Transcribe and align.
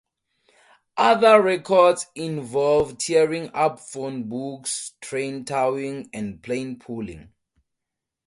Other 0.97 1.39
records 1.39 2.07
involve 2.15 2.97
tearing 2.97 3.51
up 3.53 3.77
phonebooks, 3.79 4.93
train-towing 4.99 6.09
and 6.11 6.41
plane-pulling. 6.41 7.31